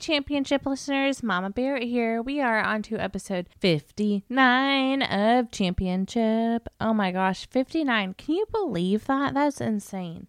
[0.00, 2.22] championchip listeners, Mama Barrett here.
[2.22, 6.60] We are on to episode 59 of Championchip.
[6.80, 8.14] Oh my gosh, 59.
[8.14, 9.34] Can you believe that?
[9.34, 10.26] That's insane.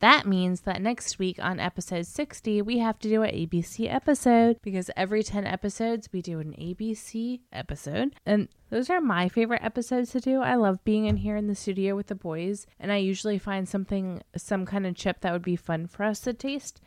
[0.00, 4.58] That means that next week on episode 60, we have to do an ABC episode
[4.60, 8.14] because every 10 episodes we do an ABC episode.
[8.26, 10.42] And those are my favorite episodes to do.
[10.42, 13.66] I love being in here in the studio with the boys, and I usually find
[13.66, 16.82] something, some kind of chip that would be fun for us to taste.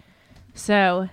[0.54, 1.09] So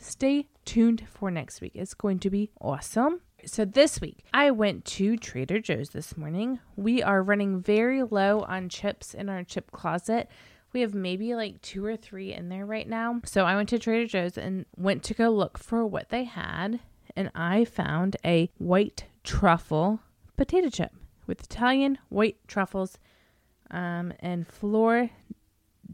[0.00, 1.72] stay tuned for next week.
[1.74, 3.20] It's going to be awesome.
[3.46, 6.60] So this week, I went to Trader Joe's this morning.
[6.76, 10.28] We are running very low on chips in our chip closet.
[10.72, 13.20] We have maybe like two or three in there right now.
[13.24, 16.80] So I went to Trader Joe's and went to go look for what they had.
[17.16, 20.00] And I found a white truffle
[20.36, 20.92] potato chip
[21.26, 22.98] with Italian white truffles
[23.70, 25.10] um, and fleur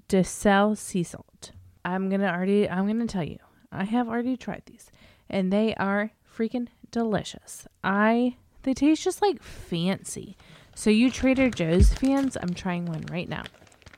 [0.08, 1.52] de sel sea salt.
[1.84, 2.68] I'm gonna already.
[2.68, 3.38] I'm gonna tell you.
[3.76, 4.90] I have already tried these,
[5.28, 7.66] and they are freaking delicious.
[7.84, 10.36] I they taste just like fancy.
[10.74, 13.44] So you Trader Joe's fans, I'm trying one right now.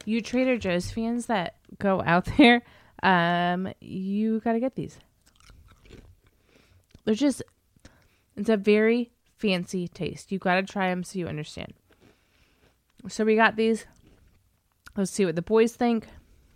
[0.04, 2.62] You Trader Joe's fans that go out there,
[3.02, 4.98] um, you gotta get these.
[7.04, 7.42] They're just.
[8.36, 10.30] It's a very fancy taste.
[10.30, 11.72] You gotta try them so you understand.
[13.08, 13.86] So we got these.
[14.96, 16.06] Let's see what the boys think.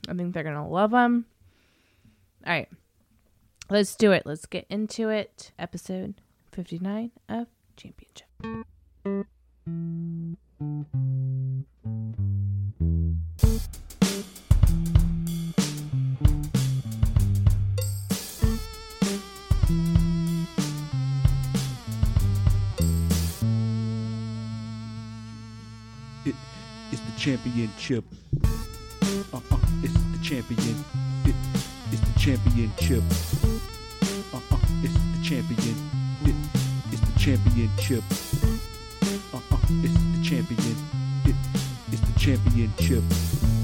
[0.09, 1.25] I think they're gonna love them.
[2.47, 2.69] All right,
[3.73, 4.25] let's do it.
[4.27, 5.51] Let's get into it.
[5.59, 6.21] Episode
[6.53, 8.29] fifty-nine of Championchip.
[26.25, 26.35] It
[26.93, 28.05] is the championship.
[29.33, 30.85] Uh uh, it's the champion.
[31.25, 31.35] It
[31.91, 33.03] is the championship.
[35.33, 35.77] Champion.
[36.27, 36.35] It
[36.93, 38.05] is the championship.
[39.33, 40.77] Uh uh, it's the champion.
[41.25, 41.35] It
[41.91, 43.03] is the championship.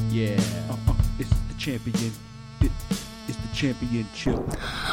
[0.08, 0.40] Yeah.
[0.70, 2.10] Uh uh, it's the champion.
[2.62, 2.70] It
[3.28, 4.40] is the championship.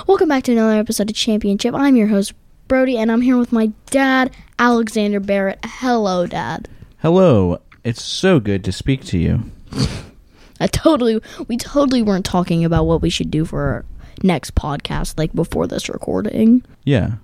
[0.05, 1.79] Welcome back to another episode of Championchip.
[1.79, 2.33] I'm your host,
[2.67, 5.59] Brody, and I'm here with my dad, Alexander Barrett.
[5.63, 6.67] Hello, Dad.
[6.97, 7.61] Hello.
[7.85, 9.49] It's so good to speak to you.
[10.59, 13.85] I totally, we totally weren't talking about what we should do for our
[14.25, 16.63] next podcast, like before this recording.
[16.83, 17.15] Yeah.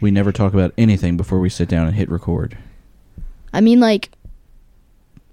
[0.00, 2.56] We never talk about anything before we sit down and hit record.
[3.52, 4.10] I mean, like,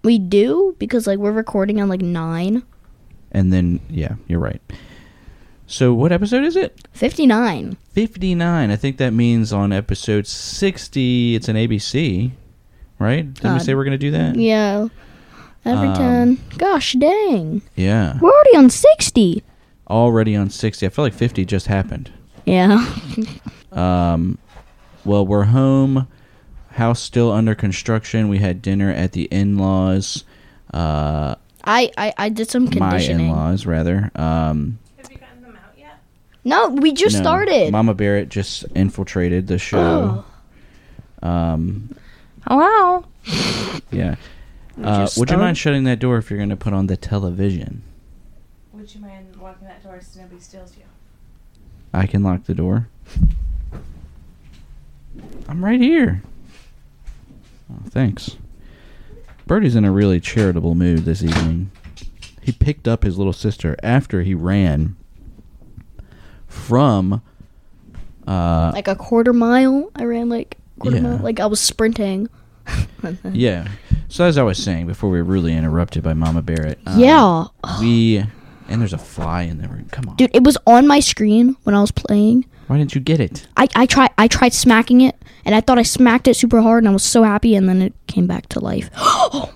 [0.04, 2.64] we do because like we're recording on like nine
[3.32, 4.62] And then, yeah, you're right.
[5.68, 6.88] So, what episode is it?
[6.94, 7.78] fifty nine.
[7.94, 8.72] 59.
[8.72, 12.32] I think that means on episode 60, it's an ABC,
[13.00, 13.32] right?
[13.34, 14.36] Didn't we say we're going to do that?
[14.36, 14.88] Yeah,
[15.64, 16.40] every Um, ten.
[16.58, 18.18] Gosh dang, Yeah.
[18.20, 19.44] we're already on sixty.
[19.90, 20.86] Already on 60.
[20.86, 22.12] I feel like 50 just happened.
[22.46, 22.86] Yeah,
[23.72, 24.38] Um,
[25.06, 26.08] well, we're home.
[26.72, 28.30] House still under construction.
[28.30, 30.24] We had dinner at the in-laws.
[30.74, 34.12] Uh, I, I I did some my in-laws, rather.
[34.16, 36.00] Um, Have you gotten them out yet?
[36.44, 37.72] No, we just no, started.
[37.72, 40.26] Mama Barrett just infiltrated the show.
[41.24, 41.28] Oh.
[41.28, 41.96] Um,
[42.48, 43.06] Hello.
[43.92, 44.16] yeah.
[44.82, 46.98] Uh, just would you mind shutting that door if you're going to put on the
[46.98, 47.84] television?
[48.74, 49.23] Would you mind walking that door
[50.04, 50.84] so nobody steals you?
[51.94, 52.88] I can lock the door.
[55.48, 56.24] I'm right here.
[57.72, 58.38] Oh, thanks.
[59.46, 61.72] Bertie's in a really charitable mood this evening.
[62.42, 64.96] He picked up his little sister after he ran
[66.48, 67.22] from
[68.28, 69.92] uh like a quarter mile.
[69.96, 71.04] I ran like quarter Yeah.
[71.04, 72.30] mile, like I was sprinting.
[73.32, 73.68] yeah.
[74.08, 76.80] So as I was saying before we were really interrupted by Mama Barrett.
[76.86, 77.46] uh, yeah,
[77.80, 78.24] We
[78.74, 79.88] and there's a fly in the room.
[79.92, 80.16] Come on.
[80.16, 82.46] dude, it was on my screen when I was playing.
[82.68, 83.48] Why didn't you get it?
[83.56, 86.84] I I tried I tried smacking it, and I thought I smacked it super hard,
[86.84, 88.90] and I was so happy, and then it came back to life.
[88.98, 89.54] oh,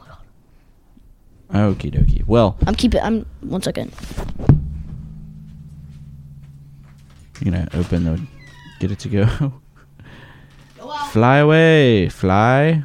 [1.51, 1.77] my god.
[1.77, 2.25] Okie dokie.
[2.27, 3.01] Well, I'm keeping.
[3.01, 3.91] I'm one second.
[7.41, 8.21] You're gonna open the
[8.79, 9.53] get it to go.
[11.11, 12.83] fly away, fly.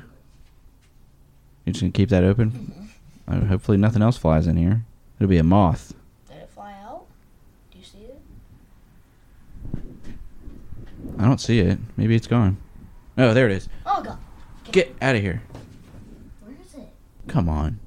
[1.65, 2.91] You're just gonna keep that open.
[3.29, 4.85] Uh, hopefully nothing else flies in here.
[5.19, 5.95] It'll be a moth.
[6.29, 7.07] Did it fly out?
[7.71, 8.21] Do you see it?
[11.23, 11.79] I don't see it.
[11.97, 12.57] Maybe it's gone.
[13.17, 13.69] Oh, there it is.
[13.87, 14.19] Oh god,
[14.73, 15.41] Get out of here.
[16.43, 16.89] where is it?
[17.29, 17.79] Come on.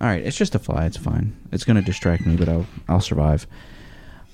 [0.00, 0.86] All right, it's just a fly.
[0.86, 1.36] It's fine.
[1.50, 3.46] It's going to distract me, but I'll I'll survive.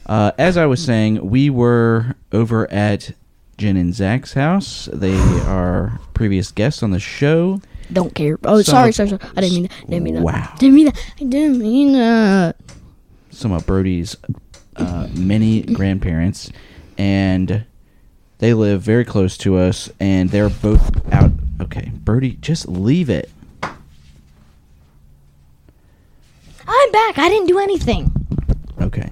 [0.04, 3.12] Uh, as I was saying, we were over at
[3.56, 4.90] Jen and Zach's house.
[4.92, 5.16] They
[5.46, 7.62] are previous guests on the show.
[7.90, 8.38] Don't care.
[8.44, 9.22] Oh, Some sorry, sorry, sorry.
[9.36, 9.86] I didn't mean that.
[9.88, 10.22] Didn't mean that.
[10.22, 10.54] Wow.
[10.58, 10.98] Didn't mean that.
[11.18, 12.56] I didn't mean that.
[13.34, 14.16] Some of Brody's
[14.76, 16.50] uh, many grandparents,
[16.98, 17.64] and
[18.38, 21.30] they live very close to us, and they're both out.
[21.60, 23.30] Okay, Brody, just leave it.
[26.66, 27.18] I'm back.
[27.18, 28.10] I didn't do anything.
[28.80, 29.10] Okay,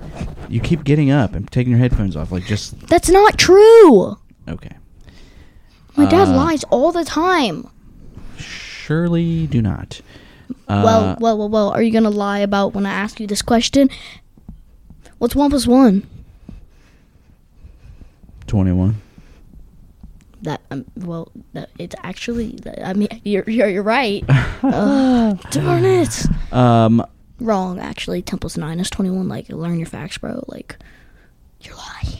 [0.49, 2.33] you keep getting up and taking your headphones off.
[2.33, 4.17] Like, just That's not true.
[4.49, 4.77] okay.
[5.97, 7.69] My dad Uh, lies all the time.
[8.39, 10.01] Surely do not.
[10.69, 11.71] Uh, well, well, well, well.
[11.71, 13.91] Are you gonna lie about when I ask you this question?
[15.19, 16.07] What's one plus one?
[18.47, 19.01] twenty-one.
[20.43, 22.59] That um, well, that, it's actually.
[22.83, 24.25] I mean, you're you're, you're right.
[24.29, 26.27] Ugh, darn it.
[26.53, 27.07] Um,
[27.41, 27.79] Wrong.
[27.79, 29.29] Actually, ten plus nine is twenty one.
[29.29, 30.45] Like, learn your facts, bro.
[30.49, 30.77] Like,
[31.61, 32.19] you're lying.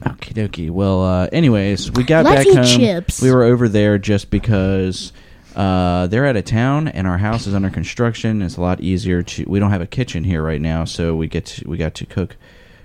[0.00, 0.70] Okie dokie.
[0.70, 2.78] Well, uh, anyways, we got Let's back home.
[2.78, 3.22] chips.
[3.22, 5.12] We were over there just because
[5.54, 8.42] uh, they're out of town and our house is under construction.
[8.42, 9.44] It's a lot easier to.
[9.46, 12.06] We don't have a kitchen here right now, so we get to, we got to
[12.06, 12.36] cook.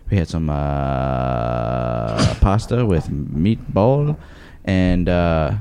[0.10, 4.18] We had some uh, pasta with meatball,
[4.66, 5.58] and uh,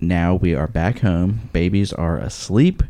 [0.00, 1.48] now we are back home.
[1.52, 2.82] Babies are asleep.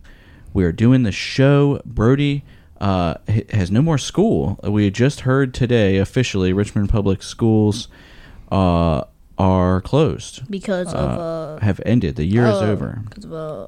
[0.52, 1.80] We are doing the show.
[1.84, 2.44] Brody
[2.80, 3.14] uh,
[3.50, 4.58] has no more school.
[4.64, 7.88] We just heard today officially Richmond Public Schools
[8.50, 9.04] uh,
[9.38, 10.48] are closed.
[10.50, 12.16] Because of uh, have ended.
[12.16, 13.02] The year is uh, over.
[13.08, 13.66] Because of uh,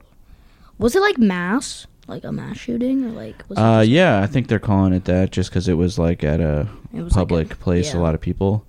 [0.78, 4.26] was it like mass, like a mass shooting, or like was it Uh, yeah, I
[4.26, 7.52] think they're calling it that just because it was like at a was like public
[7.52, 8.64] a- place, a lot of people.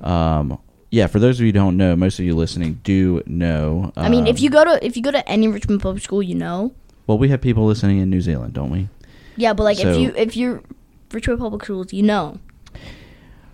[0.00, 0.58] Um,
[0.90, 3.92] yeah, for those of you who don't know, most of you listening do know.
[3.96, 6.22] I mean, if um, you go to if you go to any Richmond public school,
[6.22, 6.72] you know.
[7.06, 8.88] well, we have people listening in New Zealand, don't we?
[9.36, 10.62] Yeah, but like So- if you if you're
[11.12, 12.38] Richmond public schools, you know.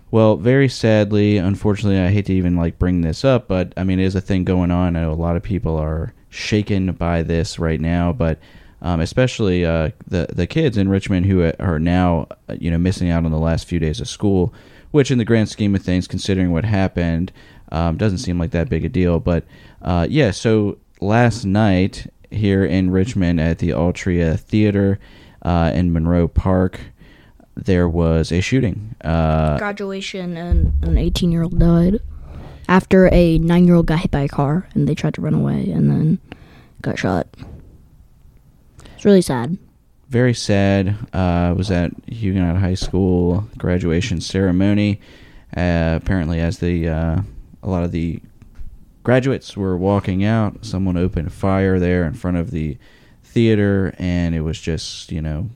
[0.09, 3.99] Well, very sadly, unfortunately, I hate to even like bring this up, but I mean,
[3.99, 4.95] it is a thing going on.
[4.95, 8.39] I know a lot of people are shaken by this right now, but
[8.81, 13.09] um, especially uh, the the kids in Richmond who are now, uh, you know, missing
[13.09, 14.53] out on the last few days of school,
[14.91, 17.31] which, in the grand scheme of things, considering what happened,
[17.71, 19.19] um, doesn't seem like that big a deal.
[19.19, 19.45] But
[19.81, 24.99] uh, yeah, so last night here in Richmond at the Altria Theater
[25.41, 26.79] uh, in Monroe Park.
[27.65, 28.95] There was a shooting.
[29.03, 31.99] Uh, Graduation and an 18 year old died
[32.69, 35.33] after a nine year old got hit by a car and they tried to run
[35.33, 36.19] away and then
[36.81, 37.27] got shot.
[38.95, 39.57] It's really sad.
[40.09, 40.95] very sad.
[41.13, 44.99] Uh, was at Huguenot High School graduation ceremony.
[45.55, 47.21] Uh, apparently, as the uh,
[47.63, 48.21] a lot of the
[49.03, 52.77] graduates were walking out, someone opened fire there in front of the
[53.23, 55.49] theater, and it was just you know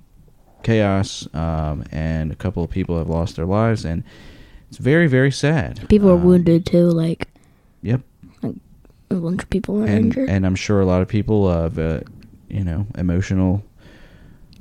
[0.64, 1.28] chaos.
[1.34, 4.04] Um, and a couple of people have lost their lives, and
[4.70, 5.88] it's very very sad.
[5.90, 6.90] People are Um, wounded too.
[6.90, 7.28] Like
[7.84, 8.02] Yep,
[9.10, 10.30] a bunch of people are and injured.
[10.30, 12.02] and I'm sure a lot of people have uh,
[12.50, 13.64] you know emotional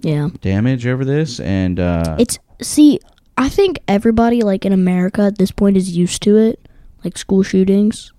[0.01, 0.29] yeah.
[0.41, 2.99] damage over this, and uh, It's see,
[3.37, 6.59] I think everybody like in America at this point is used to it,
[7.05, 8.13] like school shootings.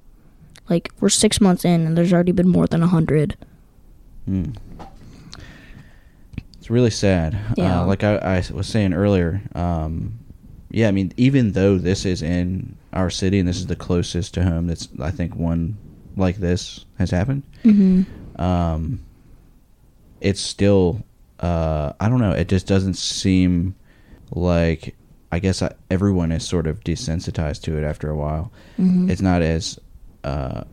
[0.69, 3.35] Like we're six months in and there's already been more than a hundred.
[4.29, 4.55] Mm.
[6.71, 7.37] Really sad.
[7.57, 7.81] Yeah.
[7.81, 10.17] Uh, like I, I was saying earlier, um,
[10.69, 14.33] yeah, I mean, even though this is in our city and this is the closest
[14.35, 15.77] to home that's, I think, one
[16.15, 18.41] like this has happened, Mm-hmm.
[18.41, 19.01] um,
[20.21, 21.03] it's still,
[21.41, 23.75] uh, I don't know, it just doesn't seem
[24.31, 24.95] like,
[25.31, 29.09] I guess I, everyone is sort of desensitized to it after a while Mm-hmm.
[29.09, 29.77] it's not as
[30.23, 30.63] uh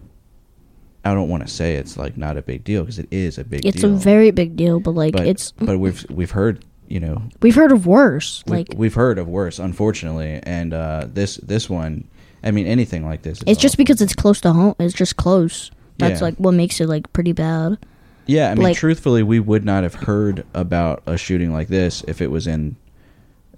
[1.05, 3.45] I don't want to say it's like not a big deal because it is a
[3.45, 3.69] big deal.
[3.71, 3.95] It's deal.
[3.95, 7.55] a very big deal, but like but, it's but we've we've heard you know we've
[7.55, 8.43] heard of worse.
[8.47, 12.09] we, Like we've heard of worse unfortunately and uh this this one
[12.43, 14.75] I mean anything like this is it's just because it's close to home.
[14.79, 15.71] It's just close.
[15.99, 16.27] That's Yeah.
[16.27, 17.79] like what makes it like pretty bad.
[18.27, 22.03] yeah I mean like- truthfully we would not have heard about a shooting like this
[22.09, 22.77] if it was in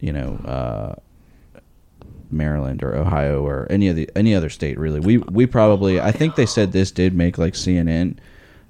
[0.00, 0.94] you know uh
[2.32, 5.00] Maryland or Ohio or any of the any other state really.
[5.00, 8.16] We we probably I think they said this did make like CNN,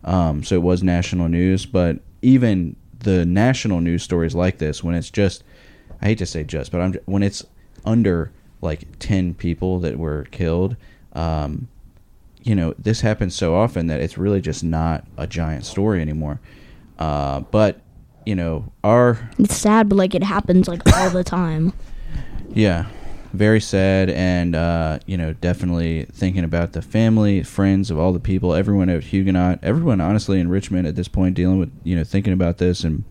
[0.05, 1.67] um, so it was national news.
[1.67, 5.45] But even the national news stories like this, when it's just
[6.03, 7.45] I hate to say just, but I'm when it's
[7.85, 10.77] under like ten people that were killed,
[11.15, 11.69] um,
[12.43, 16.41] you know this happens so often that it's really just not a giant story anymore.
[16.99, 17.81] Uh, but
[18.27, 21.73] you know our It's sad, but like it happens like all the time.
[22.53, 22.87] yeah,
[23.33, 28.21] very sad, and uh, you know, definitely thinking about the family, friends of all the
[28.21, 32.05] people, everyone at Huguenot, everyone honestly in Richmond at this point, dealing with you know,
[32.05, 33.05] thinking about this and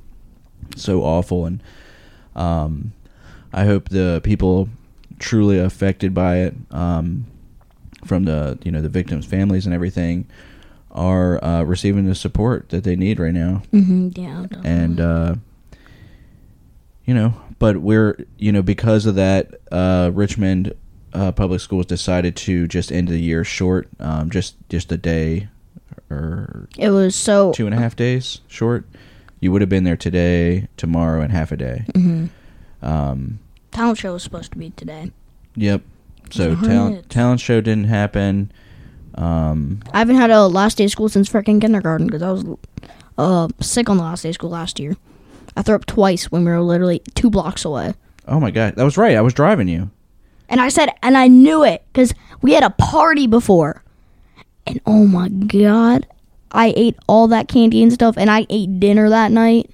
[0.76, 1.64] so awful, and
[2.36, 2.94] um,
[3.54, 4.70] I hope the people
[5.20, 7.26] truly affected by it um,
[8.06, 10.28] from the you know the victims' families and everything
[10.92, 13.62] are uh, receiving the support that they need right now.
[13.72, 14.48] Hmm Yeah.
[14.64, 15.36] and uh,
[17.10, 20.76] you know, but we're you know because of that, uh, Richmond
[21.12, 25.48] uh, public schools decided to just end the year short, um, just just a day
[26.12, 27.52] or it was so.
[27.52, 28.86] two and a half days short.
[29.40, 31.86] You would have been there today, tomorrow, and half a day.
[31.96, 32.26] hmm
[32.84, 33.40] Um,
[33.72, 35.12] Talent show was supposed to be today.
[35.56, 35.82] yep.
[36.30, 37.10] So Darn talent it.
[37.10, 38.52] talent show didn't happen.
[39.16, 42.46] Um, I haven't had a last day of school since freaking kindergarten because I was
[43.18, 44.96] uh sick on the last day of school last year.
[45.60, 47.94] I threw up twice when we were literally two blocks away.
[48.30, 49.18] oh my god, that was right.
[49.18, 49.92] I was driving you.
[50.48, 53.84] And I said, and I knew it because we had a party before.
[54.66, 56.08] And oh my god,
[56.54, 59.70] I ate all that candy and stuff, and I ate dinner that night.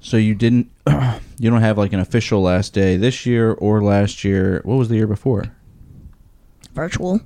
[0.00, 0.68] So you didn't
[1.38, 4.60] you don't have like an official last day this year or last year.
[4.64, 5.54] What was the year before?
[6.74, 7.20] Virtual.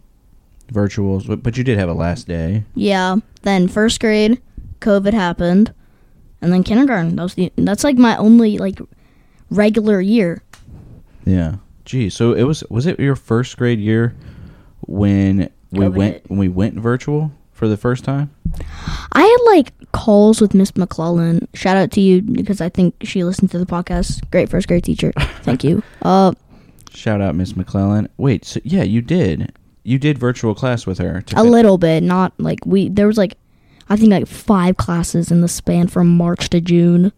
[0.71, 2.65] Virtuals, but, but you did have a last day.
[2.75, 3.17] Yeah.
[3.41, 4.43] Then first grade,
[4.81, 5.73] COVID happened,
[6.45, 7.17] and then kindergarten.
[7.17, 7.51] That was the.
[7.57, 8.79] That's like my only like
[9.51, 10.43] regular year.
[11.25, 11.57] Yeah.
[11.85, 14.15] Gee, so it was was it your first grade year
[14.83, 18.31] when we COVID went when we went virtual for the first time?
[19.13, 21.49] I had like calls with Miss McClellan.
[21.55, 24.31] Shout out to you because I think she listened to the podcast.
[24.31, 25.13] Great first grade teacher.
[25.43, 25.83] Thank you.
[26.03, 26.35] Uh,
[26.91, 28.11] Shout out Miss McClellan.
[28.19, 29.53] Wait, so yeah, you did.
[29.85, 31.23] You did virtual class with her.
[31.23, 32.91] To a little bit, not like we.
[32.91, 33.39] There was like,
[33.89, 37.13] I think like five classes in the span from March to June.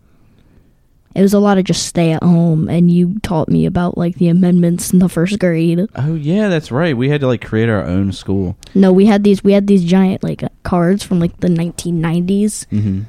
[1.14, 4.16] It was a lot of just stay at home, and you taught me about like
[4.16, 5.86] the amendments in the first grade.
[5.96, 6.94] Oh yeah, that's right.
[6.96, 8.56] We had to like create our own school.
[8.74, 9.42] No, we had these.
[9.42, 13.00] We had these giant like cards from like the 1990s Mm-hmm.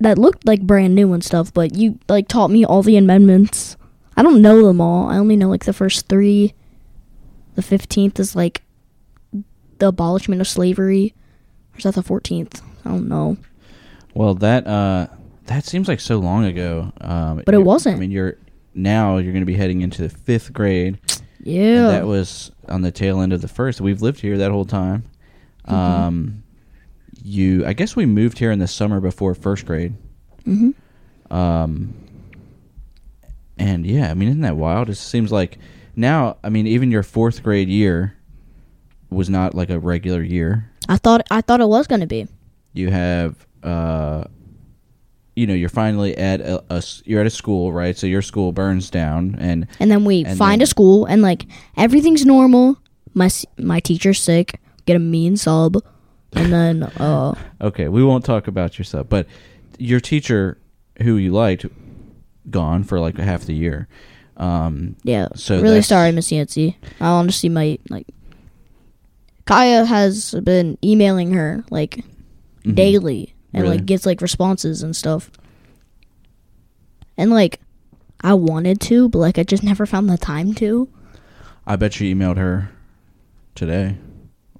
[0.00, 3.76] that looked like brand new and stuff, but you like taught me all the amendments.
[4.16, 5.08] I don't know them all.
[5.08, 6.54] I only know like the first three.
[7.56, 8.62] The fifteenth is like
[9.78, 11.14] the abolishment of slavery.
[11.74, 12.62] Or is that the fourteenth?
[12.84, 13.36] I don't know.
[14.14, 15.08] Well, that uh,
[15.46, 16.92] that seems like so long ago.
[17.00, 17.96] Um, But it wasn't.
[17.96, 18.36] I mean, you're
[18.74, 20.98] now you're going to be heading into the fifth grade.
[21.42, 21.86] Yeah.
[21.86, 23.80] And that was on the tail end of the first.
[23.80, 25.04] We've lived here that whole time.
[25.68, 25.74] Mm-hmm.
[25.74, 26.42] Um,
[27.22, 29.94] you, I guess we moved here in the summer before first grade.
[30.44, 30.70] hmm
[31.30, 31.94] Um,
[33.58, 34.88] and yeah, I mean, isn't that wild?
[34.90, 35.58] It seems like
[35.96, 38.16] now, I mean, even your fourth grade year
[39.10, 40.70] was not like a regular year.
[40.88, 42.26] I thought I thought it was gonna be.
[42.72, 44.24] You have, uh,
[45.36, 47.96] you know, you're finally at a, a you're at a school, right?
[47.96, 51.22] So your school burns down, and And then we And find then- a school and
[51.22, 52.78] like everything's normal.
[53.14, 54.60] My my teacher's sick.
[54.86, 55.76] Get a mean sub.
[56.32, 59.26] And then uh Okay, we won't talk about your stuff, but
[59.78, 60.58] your teacher,
[61.02, 61.66] who you liked,
[62.50, 63.88] gone for like half the year.
[64.36, 65.28] Um, yeah.
[65.36, 66.76] So really sorry, Miss Yancy.
[67.00, 68.06] I honestly might like
[69.46, 72.02] Kaya has been emailing her like
[72.64, 72.74] mhm.
[72.74, 73.76] daily and Really?
[73.76, 75.30] like gets like responses and stuff.
[77.16, 77.60] And like
[78.22, 80.88] I wanted to, but like I just never found the time to.
[81.66, 82.70] I bet you emailed her
[83.54, 83.96] today,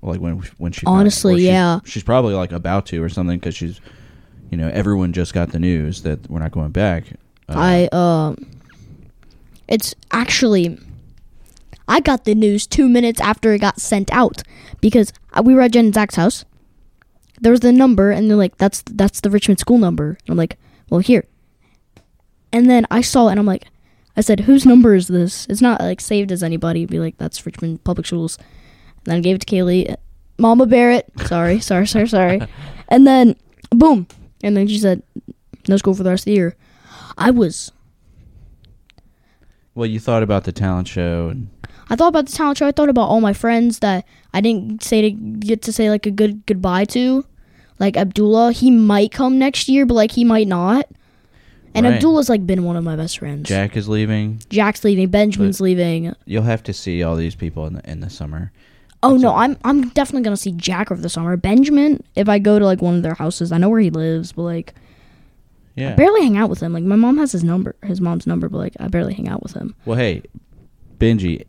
[0.02, 1.80] like when when she Honestly, she's- yeah.
[1.84, 3.80] she's probably like about to or something because she's,
[4.50, 7.04] you know, everyone just got the news that we're not going back.
[7.48, 8.46] Uh, I um
[9.66, 10.78] it's actually
[11.86, 14.42] I got the news 2 minutes after it got sent out
[14.80, 15.12] because
[15.42, 16.44] we were at Jen and Zach's house.
[17.40, 20.16] There was the number and they're like that's that's the Richmond school number.
[20.20, 20.56] And I'm like,
[20.88, 21.24] "Well, here."
[22.52, 23.66] And then I saw it and I'm like
[24.16, 26.86] I said, "Whose number is this?" It's not like saved as anybody.
[26.86, 29.96] Be like, "That's Richmond Public Schools." And then I gave it to Kaylee.
[30.38, 31.10] Mama Barrett.
[31.26, 32.40] Sorry, sorry, sorry, sorry.
[32.88, 33.36] And then
[33.70, 34.06] boom.
[34.42, 35.02] And then she said,
[35.68, 36.56] "No school for the rest of the year."
[37.18, 37.72] I was
[39.74, 41.48] well, you thought about the talent show, and
[41.90, 42.66] I thought about the talent show.
[42.66, 46.06] I thought about all my friends that I didn't say to get to say like
[46.06, 47.24] a good goodbye to.
[47.78, 50.86] Like Abdullah, he might come next year, but like he might not.
[51.74, 51.94] And Right.
[51.94, 53.48] Abdullah's like been one of my best friends.
[53.48, 54.40] Jack is leaving.
[54.48, 56.14] Jack's leaving, Benjamin's leaving.
[56.24, 58.52] You'll have to see all these people in the in the summer.
[59.02, 61.36] Oh That's no, a- I'm I'm definitely gonna see Jack over the summer.
[61.36, 64.32] Benjamin, if I go to like one of their houses, I know where he lives,
[64.32, 64.74] but like
[65.76, 65.94] I Yeah.
[65.96, 66.72] barely hang out with him.
[66.72, 69.42] Like my mom has his number, his mom's number, but like I barely hang out
[69.42, 69.74] with him.
[69.84, 70.22] Well, hey,
[71.00, 71.44] Benji,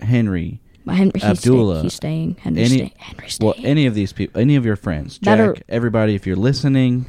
[0.00, 2.36] Henry, Henry, he's, Abdullah, stay, he's staying.
[2.40, 2.92] Henry's any- staying.
[2.98, 3.46] Henry's staying.
[3.46, 7.06] well, any of these people, any of your friends, Jack, are- everybody, if you're listening,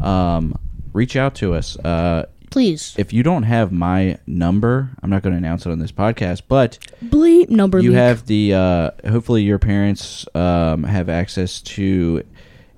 [0.00, 0.58] um,
[0.92, 1.76] reach out to us.
[1.78, 5.78] Uh, Please, if you don't have my number, I'm not going to announce it on
[5.78, 7.80] this podcast, but bleep number.
[7.80, 7.98] you leak.
[7.98, 8.54] have the.
[8.54, 12.22] Uh, hopefully, your parents um, have access to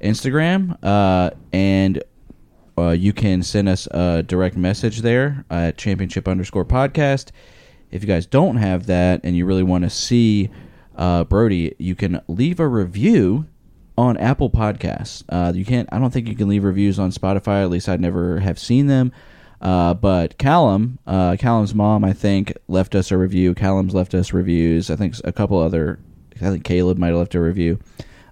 [0.01, 2.03] Instagram, uh, and
[2.79, 7.31] uh, you can send us a direct message there at championchip underscore podcast.
[7.95, 10.51] If you guys don't have that and you really want to see
[10.97, 13.47] uh, Brody, you can leave a review
[13.97, 15.23] on Apple Podcasts.
[15.29, 15.89] Uh, you can't.
[15.93, 17.63] I don't think you can leave reviews on Spotify.
[17.63, 19.13] At least I never have seen them.
[19.61, 23.55] Uh, but Callum, uh, Callum's mom, I think, left us a review.
[23.55, 24.91] Callum's left us reviews.
[24.91, 26.01] I think a couple other.
[26.37, 27.79] I think Caleb might have left a review.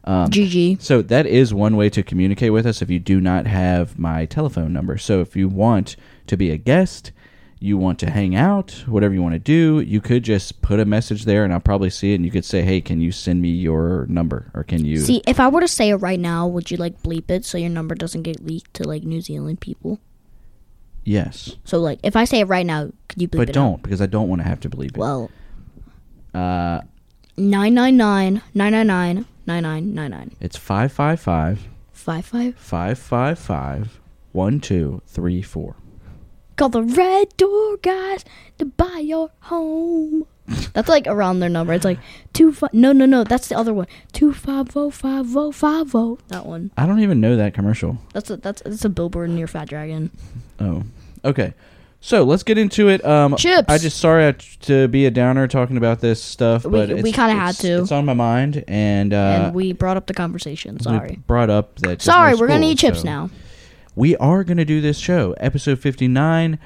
[0.04, 0.82] Um, GG.
[0.82, 4.26] so that is one way to communicate with us if you do not have my
[4.26, 4.98] telephone number.
[4.98, 5.94] So if you want
[6.26, 7.12] to be a guest,
[7.62, 10.84] you want to hang out, whatever you want to do, you could just put a
[10.84, 13.40] message there and I'll probably see it and you could say, "Hey, can you send
[13.40, 16.46] me your number?" or can you See, if I were to say it right now,
[16.46, 19.60] would you like bleep it so your number doesn't get leaked to like New Zealand
[19.60, 20.00] people?
[21.04, 21.56] Yes.
[21.64, 23.82] So like if I say it right now, could you bleep But it don't out?
[23.82, 24.96] because I don't want to have to bleep it.
[24.96, 25.30] Well,
[26.34, 26.80] uh
[27.36, 34.00] 999 999 It's 555 555 555
[34.32, 35.76] 1234.
[36.56, 38.24] Call the red door guys
[38.58, 40.26] to buy your home.
[40.74, 41.72] That's like around their number.
[41.72, 41.98] It's like
[42.32, 42.74] two five.
[42.74, 43.24] No, no, no.
[43.24, 43.86] That's the other one.
[44.12, 46.18] Two five zero five zero five zero.
[46.28, 46.70] That one.
[46.76, 47.98] I don't even know that commercial.
[48.12, 50.10] That's a that's that's a billboard near Fat Dragon.
[50.60, 50.82] Oh,
[51.24, 51.54] okay.
[52.04, 53.04] So let's get into it.
[53.04, 53.68] Um, Chips.
[53.68, 54.32] I just sorry I-
[54.62, 57.58] to be a downer talking about this stuff, We- but we it's- kinda had it's-
[57.58, 57.80] to.
[57.82, 59.16] It's on my mind, and uh,
[59.46, 60.74] and we brought up the conversation.
[60.78, 61.20] we Sorry.
[61.28, 62.02] brought up that.
[62.02, 63.30] Sorry, no we're gonna eat chips so now.
[63.94, 66.58] We are gonna do this show, episode fifty nine.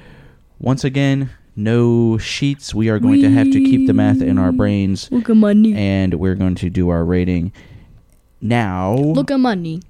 [0.59, 2.73] Once again, no sheets.
[2.73, 5.75] We are going to have to keep the math in our brains, Look at money.
[5.75, 7.51] and we're going to do our rating
[8.41, 8.95] now.
[8.95, 9.81] Look at money.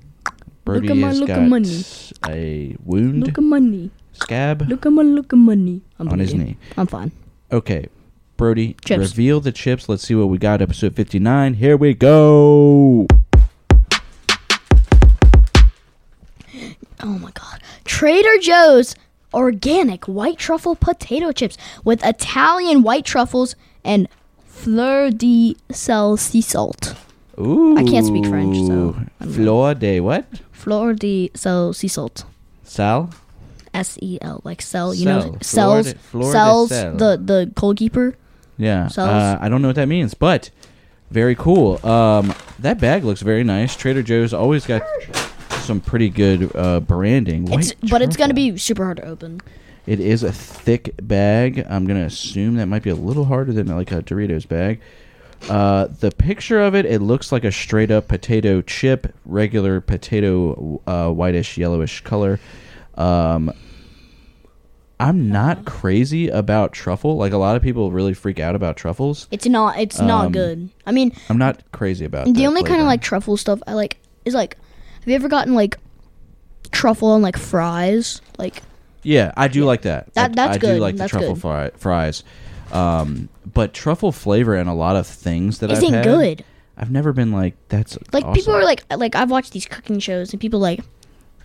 [0.66, 1.84] Brody at my- has look at got money.
[2.28, 3.92] a wound Look at money.
[4.12, 5.82] scab Look at my look at money.
[6.00, 6.58] I'm on his knee.
[6.76, 7.12] I'm fine.
[7.52, 7.88] Okay,
[8.36, 9.00] Brody, Chips.
[9.12, 9.88] reveal the chips.
[9.88, 10.62] Let's see what we got.
[10.62, 11.54] Episode 59.
[11.54, 13.08] Here we go.
[17.02, 17.62] Oh my god.
[17.86, 18.96] Trader Joe's
[19.34, 24.08] organic white truffle potato chips with Italian white truffles and
[24.46, 26.96] fleur de sel sea salt.
[27.40, 27.78] Ooh.
[27.78, 29.34] I can't speak French, so I don't know.
[29.34, 30.26] Flor de what?
[30.52, 32.26] Fleur de sel sea salt.
[32.64, 33.12] Sal?
[33.74, 38.16] S E L like sell, you know Fleur cells fleur de cells the the goalkeeper.
[38.58, 38.88] Yeah.
[38.88, 39.10] Cells.
[39.10, 40.50] Uh, I don't know what that means, but
[41.12, 41.86] very cool.
[41.86, 43.76] Um, that bag looks very nice.
[43.76, 44.82] Trader Joe's always got
[45.68, 47.52] some pretty good uh, branding.
[47.52, 48.52] It's but it's gonna truffle.
[48.54, 49.42] be super hard to open.
[49.86, 51.66] It is a thick bag.
[51.70, 54.82] I'm gonna assume that might be a little harder than like a Doritos bag.
[55.50, 60.82] Uh, the picture of it, it looks like a straight up potato chip, regular potato,
[60.88, 62.40] uh, whitish yellowish color.
[62.96, 63.54] Um,
[65.00, 67.18] I'm not crazy about truffle.
[67.18, 69.28] Like a lot of people really freak out about truffles.
[69.30, 70.70] It's not it's not Um, good.
[70.88, 72.82] I mean, I'm not crazy about the only kind flavor.
[72.82, 74.58] of like truffle stuff I like is like
[75.12, 75.78] you ever gotten like
[76.72, 78.22] truffle on like fries?
[78.38, 78.62] Like
[79.04, 80.14] Yeah, I do like that.
[80.14, 80.82] That- I, that's I do good.
[80.82, 81.74] like That's the truffle good.
[81.80, 82.24] fries.
[82.72, 86.44] Um, but truffle flavor in a lot of things that I've isn't had, good.
[86.76, 88.56] I've never been like that's Like people awesome.
[88.56, 90.82] are like like I've watched these cooking shows and people like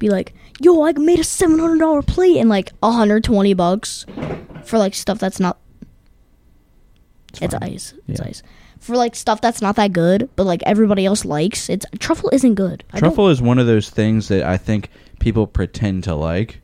[0.01, 4.05] be like, "Yo, I made a seven hundred dollar plate and like hundred twenty bucks
[4.65, 5.59] for like stuff that's not
[7.41, 7.95] it's, ice.
[8.09, 8.27] It's Yeah.
[8.27, 8.43] ice
[8.83, 11.71] for like stuff that's not that good, but like everybody else likes.
[11.71, 12.85] It's truffle isn't good.
[12.93, 14.91] I Truffle is one of those things that I think
[15.21, 16.61] people pretend to like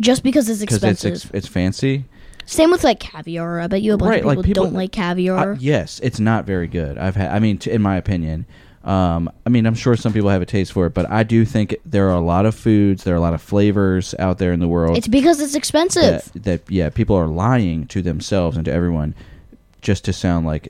[0.00, 1.12] just because it's because expensive.
[1.12, 2.04] it's ex- it's fancy.
[2.46, 3.60] Same with like caviar.
[3.60, 5.52] I bet you a bunch Right, of like people, people- don't like caviar.
[5.52, 6.96] Uh, yes, it's not very good.
[6.96, 7.30] I've had.
[7.30, 8.46] I mean, t- in my opinion.
[8.84, 11.44] Um, I mean, I'm sure some people have a taste for it, but I do
[11.44, 14.50] think there are a lot of foods, there are a lot of flavors out there
[14.52, 14.96] in the world.
[14.96, 16.30] it's because it's expensive.
[16.32, 19.14] that, that yeah, people are lying to themselves and to everyone
[19.82, 20.68] just to sound like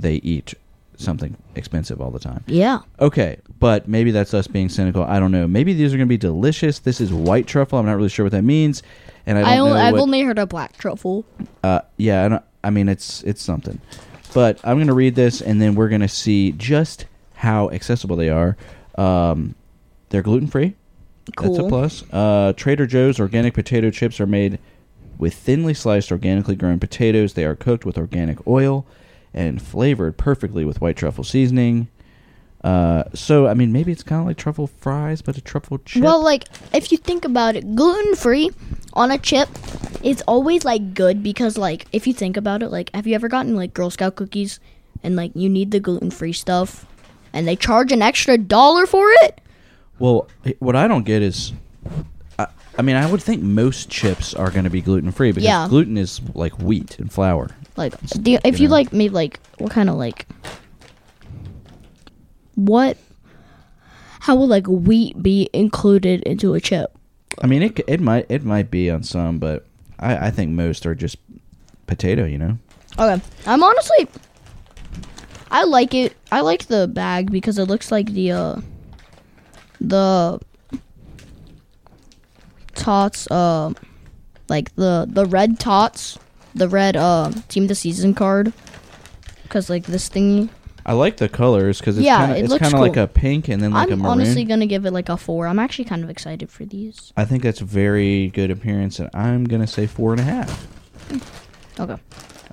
[0.00, 0.54] they eat
[0.96, 2.44] something expensive all the time.
[2.46, 2.80] yeah.
[3.00, 5.02] Okay, but maybe that's us being cynical.
[5.02, 5.46] I don't know.
[5.46, 6.78] Maybe these are going to be delicious.
[6.78, 7.78] This is white truffle.
[7.78, 8.82] I'm not really sure what that means,
[9.24, 11.24] and I don't I only, I've what- only heard of black truffle.
[11.64, 13.80] uh, yeah, I, don't, I mean it's it's something.
[14.34, 18.14] But I'm going to read this, and then we're going to see just how accessible
[18.16, 18.56] they are.
[18.96, 19.54] Um,
[20.10, 20.76] they're gluten free.
[21.36, 21.54] Cool.
[21.54, 22.04] That's a plus.
[22.12, 24.58] Uh, Trader Joe's organic potato chips are made
[25.18, 27.32] with thinly sliced, organically grown potatoes.
[27.34, 28.86] They are cooked with organic oil
[29.32, 31.88] and flavored perfectly with white truffle seasoning.
[32.62, 36.02] Uh, so I mean, maybe it's kind of like truffle fries, but a truffle chip.
[36.02, 38.50] Well, like if you think about it, gluten free
[38.92, 39.48] on a chip
[40.02, 43.28] is always like good because like if you think about it, like have you ever
[43.28, 44.60] gotten like Girl Scout cookies
[45.02, 46.86] and like you need the gluten free stuff
[47.32, 49.40] and they charge an extra dollar for it?
[49.98, 51.52] Well, what I don't get is,
[52.38, 52.46] I,
[52.78, 55.66] I mean, I would think most chips are going to be gluten free because Yeah.
[55.68, 57.50] gluten is like wheat and flour.
[57.80, 58.74] Like do, if You you know.
[58.74, 60.26] like made like what kind of like
[62.54, 62.96] what
[64.20, 66.96] how would like wheat be included into a chip?
[67.42, 69.66] I mean, it it might it might be on some, but
[69.98, 71.16] I, I think most are just
[71.86, 72.24] potato.
[72.26, 72.58] You know.
[72.98, 73.22] Okay.
[73.46, 74.08] I'm honestly
[75.50, 76.14] I like it.
[76.30, 78.60] I like the bag because it looks like the uh
[79.80, 80.38] the
[82.74, 83.72] tots uh
[84.48, 86.18] like the the red tots,
[86.54, 88.52] the red uh team of the season card.
[89.48, 90.48] Cuz like this thingy.
[90.86, 92.96] I like the colors because it's Yeah, kind of it it's looks kind of like
[92.96, 94.12] a pink and then like a I'm maroon.
[94.12, 95.46] honestly going to give it like a 4.
[95.46, 97.12] I'm actually kind of excited for these.
[97.16, 100.66] I think that's a very good appearance, and I'm gonna say four and a half.
[101.78, 101.92] Okay.
[101.92, 101.98] All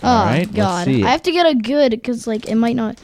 [0.04, 0.86] oh right, let's god.
[0.86, 1.06] see it.
[1.06, 2.98] I have to get a good cuz like it might not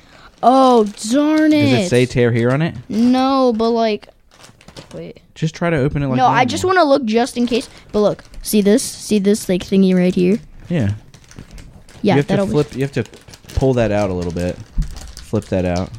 [0.46, 1.70] Oh, darn it.
[1.70, 2.76] Does it say tear here on it?
[2.90, 4.10] No, but like
[4.94, 5.22] wait.
[5.36, 7.70] Just try to open it like no, I just want to look just in case.
[7.94, 8.84] But look, see this?
[8.84, 10.40] See this like thingy right here?
[10.70, 10.94] Yeah.
[12.02, 12.76] Yeah, you have to flip.
[12.76, 13.04] You have to
[13.56, 14.58] pull that out a little bit.
[15.22, 15.90] Flip that out,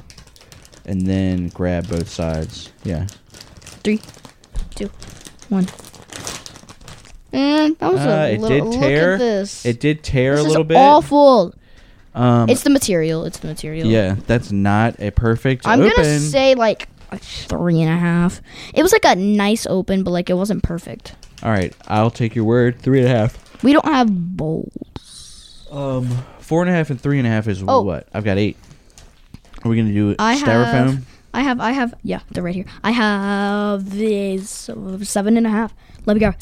[0.85, 2.71] and then grab both sides.
[2.85, 3.07] Yeah.
[3.83, 4.01] Three,
[4.75, 4.91] two,
[5.49, 5.67] one.
[7.33, 8.57] And that was Uh, a it little.
[8.59, 9.13] did look tear.
[9.15, 9.67] at this.
[9.67, 10.77] It did tear this a little is bit.
[10.77, 11.55] awful.
[12.15, 13.25] Um, It's the material.
[13.25, 13.89] It's the material.
[13.89, 15.93] yeah, that's not a perfect I'm open.
[15.97, 18.41] gonna say like a three and a half.
[18.73, 21.17] It was like a nice open, but like it wasn't perfect.
[21.43, 22.79] All right, I'll take your word.
[22.79, 23.39] Three and a half.
[23.63, 25.67] We don't have bowls.
[25.71, 26.09] Um,
[26.41, 27.83] four and a half and three and a half is Oh.
[27.83, 28.07] what?
[28.13, 28.57] I've got eight.
[29.65, 30.73] Are we gonna do I styrofoam?
[30.73, 31.61] have- I have.
[31.61, 31.95] I have.
[32.05, 32.67] Yeah, they're right here.
[32.85, 34.71] I have this
[35.03, 35.75] seven and a half.
[36.07, 36.33] Let me go.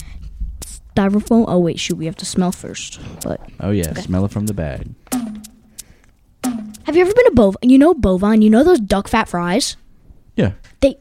[0.95, 1.47] Styrofoam.
[1.49, 1.97] Oh wait, shoot.
[1.97, 3.01] We have to smell first.
[3.25, 4.03] But Oh yeah, Okay.
[4.03, 4.89] smell it from the bag.
[6.85, 7.71] have you ever been to bovine?
[7.71, 8.43] You know bovine.
[8.43, 9.77] You know those duck fat fries.
[10.37, 10.97] Yeah, They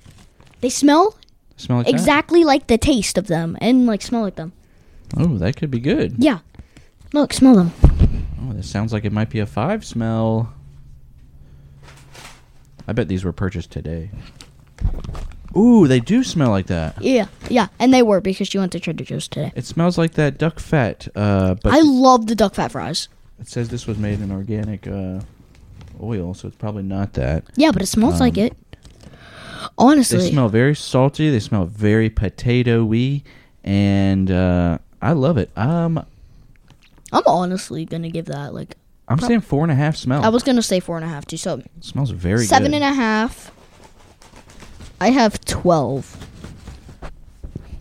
[0.62, 1.18] they smell
[1.58, 1.94] smell like that?
[1.94, 4.54] exactly like the taste of them and like smell like them.
[5.18, 6.16] Oh, that could be good.
[6.18, 6.40] Yeah.
[7.14, 7.72] Look, smell them.
[8.42, 10.54] Oh, this sounds like it might be a five smell.
[12.88, 14.10] I bet these were purchased today.
[15.56, 17.02] Ooh, they do smell like that.
[17.02, 19.52] Yeah, yeah, and they were because she went to Trader Joe's today.
[19.56, 21.08] It smells like that duck fat.
[21.14, 23.10] Uh, but I love the duck fat fries.
[23.40, 25.20] it says this was made in organic uh,
[26.02, 27.44] oil, so it's probably not that.
[27.56, 28.58] Yeah, but it smells like Um, it.
[29.78, 31.30] Honestly, They smell very salty.
[31.30, 33.22] They smell very potato-y,
[33.64, 35.50] and uh, I love it.
[35.58, 36.06] Um,
[37.12, 38.76] I'm honestly gonna give that like
[39.08, 40.24] I'm Prob- saying four and a half smell.
[40.24, 41.38] I was gonna say four and a half too.
[41.38, 42.82] So It smells very seven good.
[42.82, 43.52] and a half.
[45.00, 46.28] I have twelve.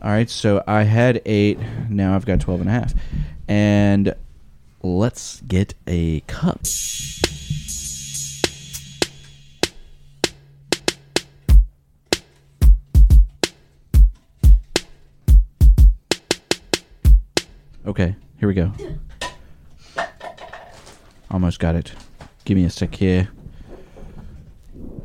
[0.02, 1.58] All right, so I had eight.
[1.90, 2.94] Now I've got 12 and a half.
[3.46, 4.14] And
[4.82, 6.60] let's get a cup.
[17.90, 18.70] Okay, here we go.
[21.28, 21.92] Almost got it.
[22.44, 23.30] Give me a sec here.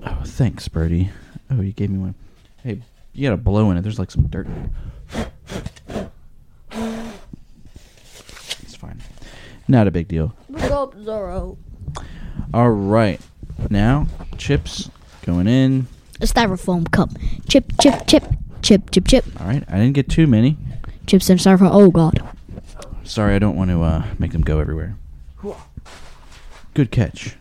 [0.06, 1.10] Oh, thanks, Birdie.
[1.50, 2.14] Oh, you gave me one.
[2.62, 3.82] Hey, you got a blow in it.
[3.82, 4.46] There's like some dirt.
[8.62, 9.02] It's fine.
[9.68, 10.36] Not a big deal.
[10.48, 11.58] Look up Zorro.
[12.54, 13.20] All right.
[13.72, 14.06] Now,
[14.38, 14.92] chips
[15.26, 15.88] going in.
[16.22, 17.10] A styrofoam cup.
[17.50, 18.26] Chip, chip, chip,
[18.62, 19.26] chip, chip, chip.
[19.42, 19.64] All right.
[19.68, 20.56] I didn't get too many.
[21.08, 21.72] Chips and styrofoam.
[21.74, 22.22] Oh god.
[23.06, 24.98] Sorry, I don't want to uh, make them go everywhere.
[26.74, 27.36] Good catch.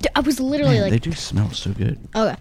[0.00, 1.98] D- I was literally Man, they do smell so good.
[2.16, 2.36] okay.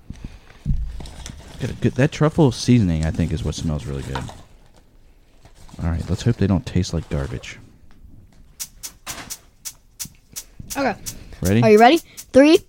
[1.60, 1.93] Got a good.
[1.93, 4.17] That truffle seasoning, I think, is what smells really good.
[5.84, 6.08] All right.
[6.10, 7.60] Let's hope they don't taste like garbage.
[10.76, 10.96] Okay.
[11.41, 11.62] Ready?
[11.63, 11.98] Are you ready?
[12.32, 12.60] Three,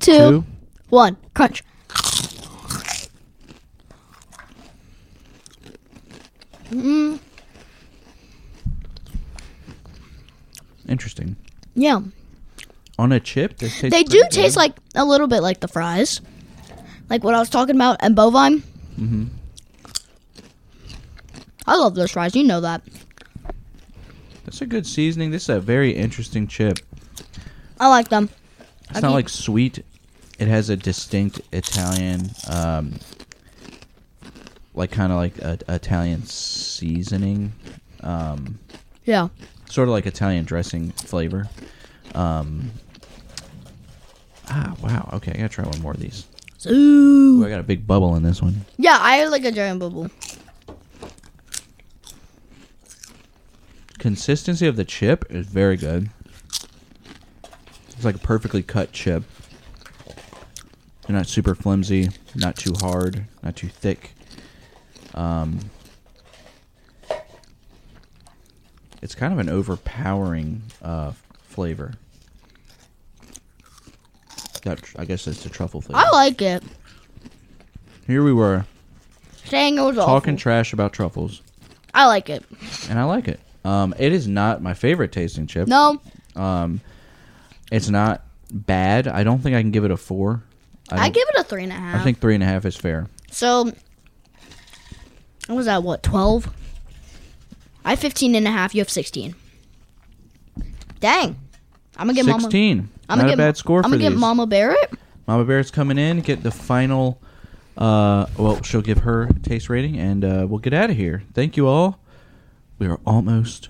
[0.00, 0.44] two,
[0.90, 1.16] one.
[1.34, 1.62] Crunch.
[6.70, 7.18] Mm,
[10.88, 11.36] Interesting.
[11.74, 12.00] yeah.
[12.98, 14.60] On a chip, this tastes They do pretty taste good.
[14.60, 16.20] like a little bit like the fries,
[17.08, 18.58] like what I was talking about and bovine.
[18.98, 19.26] Mm-hmm.
[21.66, 22.34] I love those fries.
[22.34, 22.82] You know that.
[24.44, 25.30] That's a good seasoning.
[25.30, 26.78] This is a very interesting chip.
[27.78, 28.30] I like them.
[28.86, 29.84] It's Have not like sweet.
[30.40, 32.94] It has a distinct Italian, um,
[34.74, 37.52] like kind of like a, Italian seasoning,
[38.02, 38.58] um,
[39.04, 39.28] Yeah.
[39.70, 41.48] Sort of like Italian dressing flavor.
[42.14, 42.70] Um,
[44.48, 45.10] ah, wow.
[45.14, 46.26] Okay, I gotta try one more of these.
[46.66, 47.44] Ooh.
[47.44, 48.64] I got a big bubble in this one.
[48.76, 50.10] Yeah, I like a giant bubble.
[53.98, 56.10] Consistency of the chip is very good.
[57.90, 59.24] It's like a perfectly cut chip.
[61.06, 64.12] They're not super flimsy, not too hard, not too thick.
[65.14, 65.58] Um,
[69.02, 71.92] it's kind of an overpowering uh, flavor.
[74.62, 76.00] That I guess that's the truffle flavor.
[76.04, 76.62] I like it.
[78.06, 78.64] Here we were
[79.44, 80.42] Saying it was all talking awful.
[80.42, 81.40] trash about truffles,
[81.94, 82.44] I like it.
[82.90, 83.40] and I like it.
[83.64, 85.68] Um, it is not my favorite tasting chip.
[85.68, 86.00] No.
[86.36, 86.80] Um,
[87.72, 89.08] It's not bad.
[89.08, 90.42] I don't think I can give it a four.
[90.90, 92.00] I, don't- give it a three and a half.
[92.00, 93.06] I think three and a half is fair.
[93.30, 93.72] so.
[95.46, 95.82] What was that?
[95.82, 96.50] What twelve?
[97.84, 98.74] I have 15 and a half.
[98.74, 99.34] You have sixteen.
[101.00, 101.36] Dang,
[101.96, 102.42] I'm gonna get Mama.
[102.42, 102.88] Sixteen.
[103.08, 104.20] I'm not gonna a get, bad score for I'm for gonna get these.
[104.20, 104.92] Mama Barrett.
[105.26, 107.20] Mama Bear's coming in, get the final.
[107.76, 111.22] Uh, well, she'll give her taste rating, and uh, we'll get out of here.
[111.32, 112.00] Thank you all.
[112.78, 113.68] We are almost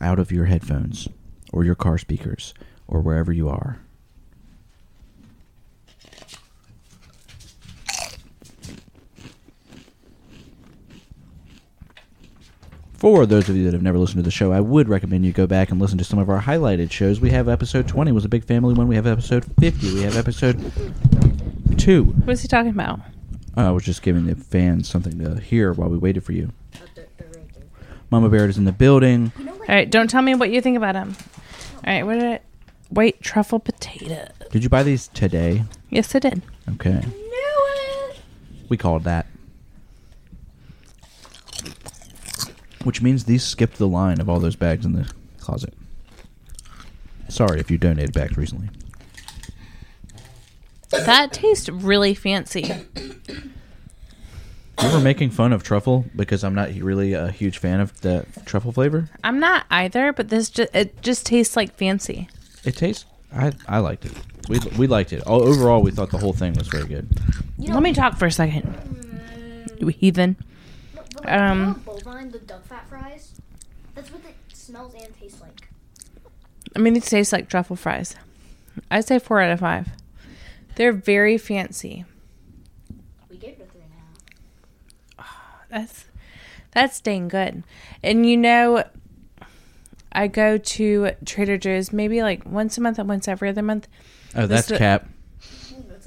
[0.00, 1.08] out of your headphones
[1.52, 2.54] or your car speakers
[2.88, 3.78] or wherever you are.
[13.02, 15.32] For those of you that have never listened to the show, I would recommend you
[15.32, 17.18] go back and listen to some of our highlighted shows.
[17.18, 18.86] We have episode 20 was a big family one.
[18.86, 19.92] We have episode 50.
[19.94, 20.60] We have episode
[21.78, 22.04] 2.
[22.04, 23.00] What is he talking about?
[23.56, 26.52] Uh, I was just giving the fans something to hear while we waited for you.
[28.12, 29.32] Mama Bear is in the building.
[29.48, 31.16] All right, don't tell me what you think about him.
[31.84, 32.42] All right, what did it?
[32.90, 34.28] White truffle potato.
[34.52, 35.64] Did you buy these today?
[35.90, 36.40] Yes, I did.
[36.74, 37.02] Okay.
[38.68, 39.26] We called that.
[42.84, 45.74] Which means these skipped the line of all those bags in the closet.
[47.28, 48.68] Sorry if you donated bags recently.
[50.90, 52.74] That tastes really fancy.
[54.82, 58.26] You were making fun of truffle because I'm not really a huge fan of the
[58.44, 59.08] truffle flavor.
[59.22, 62.28] I'm not either, but this just it just tastes like fancy.
[62.64, 63.04] It tastes.
[63.34, 64.12] I I liked it.
[64.48, 65.22] We we liked it.
[65.26, 67.08] All, overall, we thought the whole thing was very good.
[67.58, 69.70] Let me talk for a second.
[69.78, 70.36] You heathen.
[71.24, 73.40] Um, bovine, the duck fat fries.
[73.94, 75.68] That's what it smells and tastes like.
[76.74, 78.16] I mean, these taste like truffle fries.
[78.90, 79.88] I say four out of five.
[80.76, 82.04] They're very fancy.
[83.28, 83.92] We gave it a three and
[85.18, 85.36] a half.
[85.70, 86.04] That's
[86.70, 87.64] that's dang good.
[88.02, 88.84] And you know,
[90.10, 93.88] I go to Trader Joe's maybe like once a month and once every other month.
[94.34, 95.06] Oh, that's This- cap.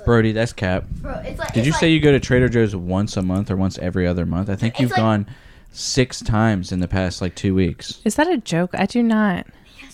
[0.05, 0.85] Brody, that's cap.
[1.01, 1.53] Bro, it's like.
[1.53, 4.25] Did you say you go to Trader Joe's once a month or once every other
[4.25, 4.49] month?
[4.49, 5.27] I think It's you've like- gone
[5.71, 7.99] six times in the past like two weeks.
[8.05, 8.71] Is that a joke?
[8.73, 9.45] I do not.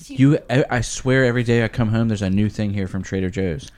[0.07, 3.01] You, I, I swear, every day I come home, there's a new thing here from
[3.01, 3.71] Trader Joe's.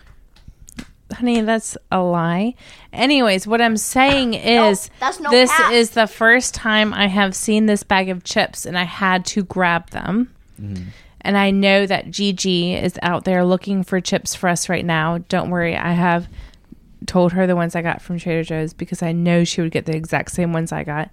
[1.13, 2.55] Honey, that's a lie.
[2.91, 5.71] Anyways, what I'm saying is that's no this cap.
[5.73, 9.43] is the first time I have seen this bag of chips and I had to
[9.43, 10.33] grab them.
[10.59, 10.83] Mm-hmm.
[11.23, 15.19] And I know that Gigi is out there looking for chips for us right now.
[15.29, 16.27] Don't worry, I have
[17.05, 19.85] told her the ones I got from Trader Joe's because I know she would get
[19.85, 21.09] the exact same ones I got.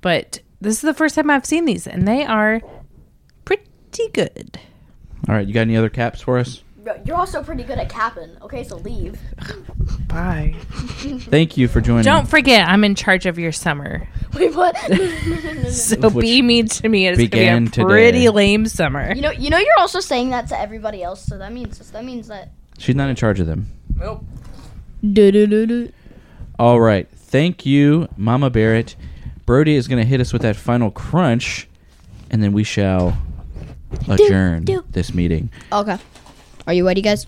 [0.00, 2.60] But this is the first time I've seen these and they are
[3.44, 4.58] pretty good.
[5.28, 6.62] All right, you got any other caps for us?
[6.82, 8.36] Bro, you're also pretty good at capping.
[8.42, 9.20] Okay, so leave.
[10.08, 10.56] Bye.
[10.70, 12.02] Thank you for joining.
[12.02, 14.08] Don't forget, I'm in charge of your summer.
[14.34, 14.76] Wait, what?
[15.70, 17.06] So Which be mean to me.
[17.06, 18.28] It's gonna be a pretty today.
[18.30, 19.12] lame summer.
[19.14, 21.24] you know, you know, you're also saying that to everybody else.
[21.24, 22.50] So that means that means that.
[22.78, 23.68] She's not in charge of them.
[23.96, 24.24] Nope.
[26.58, 27.08] All right.
[27.10, 28.96] Thank you, Mama Barrett.
[29.46, 31.68] Brody is going to hit us with that final crunch,
[32.30, 33.16] and then we shall
[34.08, 34.84] adjourn do.
[34.90, 35.50] this meeting.
[35.72, 35.98] Okay.
[36.64, 37.26] Are you ready, guys?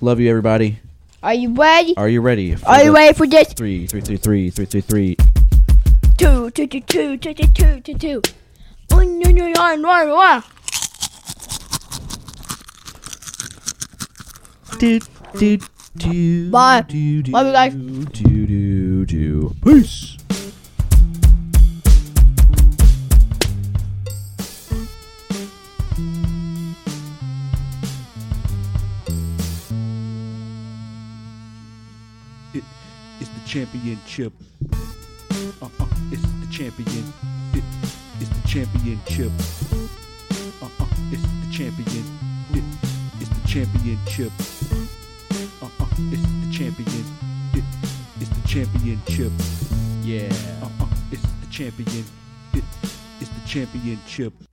[0.00, 0.78] Love you, everybody.
[1.22, 1.94] Are you ready?
[1.98, 2.56] Are you ready?
[2.66, 3.52] Are you ready for this?
[3.52, 5.16] Three, three, three, three, three, three, three.
[6.16, 8.22] Two, two, two, two, two, two, two, two, two.
[8.88, 10.42] One, one, one, one, one, one.
[14.78, 15.00] Do,
[15.36, 15.58] do,
[15.98, 16.80] do, Bye.
[16.88, 17.74] Do, do, Love you guys.
[17.74, 19.54] Do, do, do.
[19.62, 20.16] Peace.
[33.50, 34.32] Championship.
[35.60, 37.12] Uh-uh, it's the champion.
[37.52, 37.64] It
[38.20, 39.32] is the championship.
[40.62, 42.04] Uh-uh, it's the champion.
[42.54, 42.62] It
[43.20, 44.30] is the championship.
[45.60, 47.04] Uh-uh, it's the champion.
[47.52, 47.64] It
[48.22, 49.32] is the championship.
[50.04, 50.32] Yeah.
[50.62, 52.04] Uh-uh, it's the champion.
[52.54, 52.64] It
[53.20, 54.32] is the championship.